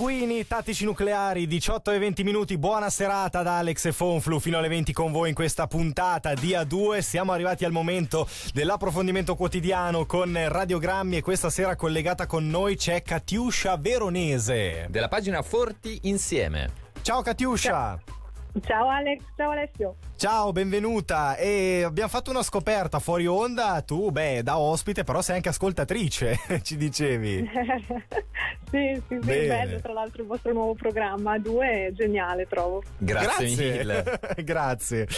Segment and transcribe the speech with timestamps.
[0.00, 2.56] Pinguini tattici nucleari, 18 e 20 minuti.
[2.56, 6.52] Buona serata da Alex e Fonflu fino alle 20 con voi in questa puntata di
[6.52, 7.00] A2.
[7.00, 13.02] Siamo arrivati al momento dell'approfondimento quotidiano con radiogrammi e questa sera collegata con noi c'è
[13.02, 14.86] Catiuscia Veronese.
[14.88, 16.70] Della pagina Forti Insieme.
[17.02, 17.68] Ciao Catiuscia!
[18.02, 18.19] Ciao
[18.52, 19.96] Alex, ciao Alessio.
[20.16, 21.36] Ciao, benvenuta.
[21.36, 23.80] E abbiamo fatto una scoperta fuori onda.
[23.82, 27.48] Tu, beh, da ospite, però sei anche ascoltatrice, ci dicevi.
[28.70, 29.46] sì, sì, sì, Bene.
[29.46, 29.80] bello.
[29.80, 32.82] Tra l'altro il vostro nuovo programma, due è geniale, trovo.
[32.98, 33.72] Grazie, Grazie.
[33.72, 34.20] mille.
[34.44, 35.08] Grazie.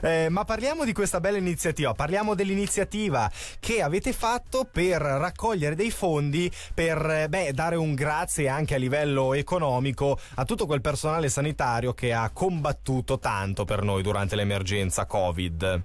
[0.00, 1.92] Eh, ma parliamo di questa bella iniziativa.
[1.92, 8.74] Parliamo dell'iniziativa che avete fatto per raccogliere dei fondi per beh, dare un grazie anche
[8.74, 12.74] a livello economico a tutto quel personale sanitario che ha combattuto
[13.18, 15.82] tanto per noi durante le l'emergenza Covid.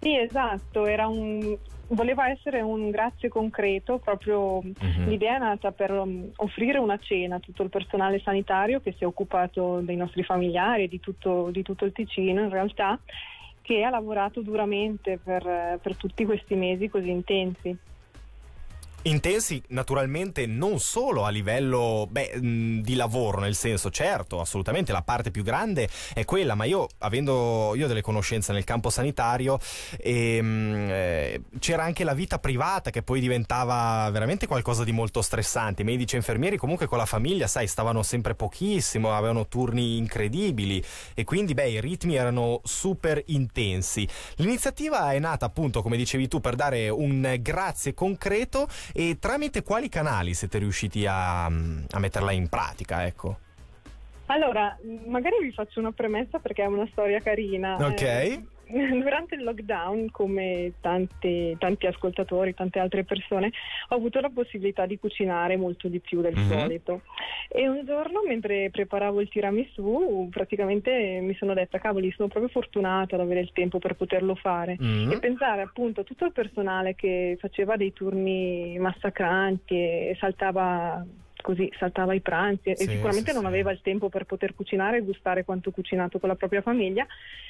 [0.00, 1.56] Sì, esatto, era un,
[1.88, 5.04] voleva essere un grazie concreto, proprio uh-huh.
[5.06, 9.04] l'idea è nata per um, offrire una cena a tutto il personale sanitario che si
[9.04, 12.98] è occupato dei nostri familiari, di tutto, di tutto il Ticino in realtà,
[13.62, 17.76] che ha lavorato duramente per, per tutti questi mesi così intensi.
[19.06, 25.30] Intensi naturalmente non solo a livello beh, di lavoro, nel senso certo, assolutamente la parte
[25.30, 29.58] più grande è quella, ma io avendo io delle conoscenze nel campo sanitario
[29.98, 35.82] ehm, eh, c'era anche la vita privata che poi diventava veramente qualcosa di molto stressante.
[35.82, 40.82] I medici e infermieri comunque con la famiglia, sai, stavano sempre pochissimo, avevano turni incredibili
[41.12, 44.08] e quindi beh, i ritmi erano super intensi.
[44.36, 48.66] L'iniziativa è nata appunto, come dicevi tu, per dare un grazie concreto
[48.96, 53.04] e tramite quali canali siete riusciti a, a metterla in pratica?
[53.04, 53.38] Ecco.
[54.26, 57.74] Allora, magari vi faccio una premessa perché è una storia carina.
[57.74, 58.00] Ok.
[58.02, 58.44] Eh,
[59.02, 63.52] durante il lockdown, come tanti, tanti, ascoltatori, tante altre persone,
[63.88, 66.58] ho avuto la possibilità di cucinare molto di più del mm-hmm.
[66.58, 67.02] solito.
[67.48, 73.14] E un giorno, mentre preparavo il tiramisù, praticamente mi sono detta: cavoli, sono proprio fortunata
[73.14, 74.76] ad avere il tempo per poterlo fare.
[74.80, 75.10] Mm-hmm.
[75.10, 81.04] E pensare appunto a tutto il personale che faceva dei turni massacranti e saltava
[81.44, 85.00] così saltava i pranzi e sicuramente sì, non aveva il tempo per poter cucinare e
[85.02, 87.06] gustare quanto cucinato con la propria famiglia,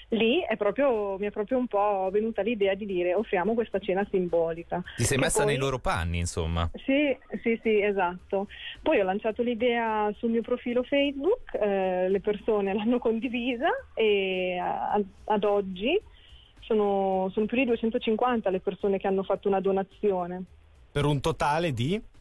[0.08, 4.04] lì è proprio, mi è proprio un po' venuta l'idea di dire offriamo questa cena
[4.10, 4.82] simbolica.
[4.96, 6.68] Ti sei messa poi, nei loro panni, insomma.
[6.84, 8.48] Sì, sì, sì, esatto.
[8.82, 15.04] Poi ho lanciato l'idea sul mio profilo Facebook, eh, le persone l'hanno condivisa e ad,
[15.26, 15.96] ad oggi
[16.62, 20.42] sono, sono più di 250 le persone che hanno fatto una donazione.
[20.90, 22.12] Per un totale di?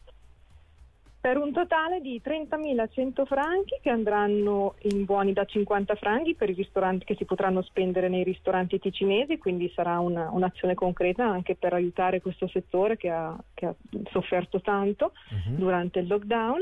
[1.24, 6.52] Per un totale di 30.100 franchi che andranno in buoni da 50 franchi per i
[6.52, 11.72] ristoranti che si potranno spendere nei ristoranti ticinesi, quindi sarà una, un'azione concreta anche per
[11.72, 13.74] aiutare questo settore che ha, che ha
[14.10, 15.54] sofferto tanto uh-huh.
[15.54, 16.60] durante il lockdown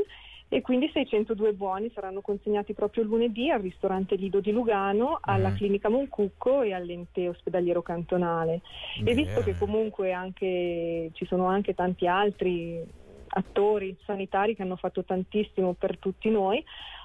[0.48, 5.56] e quindi 602 buoni saranno consegnati proprio lunedì al ristorante Lido di Lugano, alla mm.
[5.56, 8.60] clinica Moncucco e all'ente ospedaliero cantonale.
[8.98, 9.10] Yeah.
[9.10, 13.00] E visto che comunque anche, ci sono anche tanti altri
[13.34, 16.62] attori sanitari che hanno fatto tantissimo per tutti noi,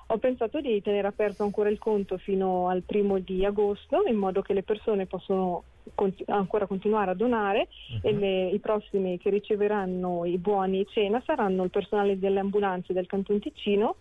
[0.10, 4.42] ho pensato di tenere aperto ancora il conto fino al primo di agosto in modo
[4.42, 5.64] che le persone possano
[5.96, 8.08] continu- ancora continuare a donare uh-huh.
[8.08, 13.06] e le, i prossimi che riceveranno i buoni cena saranno il personale delle ambulanze del
[13.06, 13.98] Canton Ticino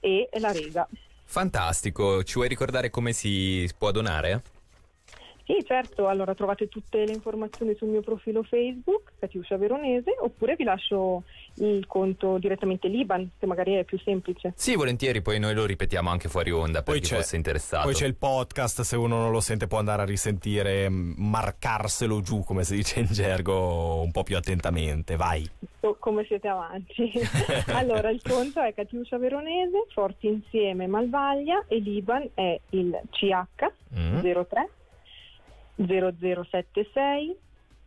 [0.00, 0.88] e la Rega.
[1.24, 4.42] Fantastico, ci vuoi ricordare come si può donare?
[5.50, 10.62] Sì, certo, allora trovate tutte le informazioni sul mio profilo Facebook, Catiuscia Veronese, oppure vi
[10.62, 11.24] lascio
[11.54, 14.52] il conto direttamente l'Iban, che magari è più semplice.
[14.54, 17.86] Sì, volentieri, poi noi lo ripetiamo anche fuori onda per poi chi fosse interessato.
[17.86, 22.44] Poi c'è il podcast, se uno non lo sente può andare a risentire, marcarselo giù,
[22.44, 25.50] come si dice in gergo, un po' più attentamente, vai.
[25.98, 27.10] Come siete avanti.
[27.74, 34.20] allora, il conto è Catiuscia Veronese, Forti Insieme Malvaglia e l'Iban è il CH mm.
[35.86, 37.36] 03 0076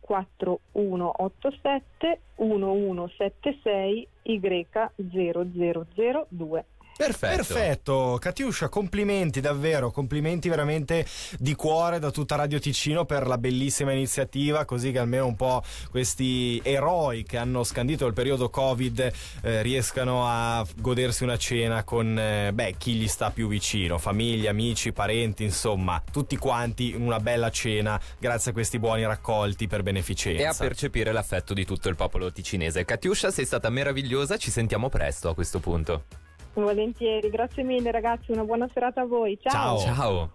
[0.06, 6.64] 4187 1176 Y0002.
[6.96, 7.36] Perfetto.
[7.36, 11.04] Perfetto, Catiuscia, complimenti davvero, complimenti veramente
[11.38, 15.62] di cuore da tutta Radio Ticino per la bellissima iniziativa, così che almeno un po'
[15.90, 19.12] questi eroi che hanno scandito il periodo Covid
[19.42, 24.50] eh, riescano a godersi una cena con eh, beh, chi gli sta più vicino, famiglia,
[24.50, 29.82] amici, parenti, insomma, tutti quanti in una bella cena grazie a questi buoni raccolti per
[29.82, 30.42] beneficenza.
[30.42, 32.84] E a percepire l'affetto di tutto il popolo ticinese.
[32.84, 36.23] Catiuscia, sei stata meravigliosa, ci sentiamo presto a questo punto.
[36.62, 39.38] Volentieri, grazie mille ragazzi, una buona serata a voi.
[39.40, 39.78] Ciao.
[39.78, 39.94] Ciao.
[39.94, 40.30] Ciao.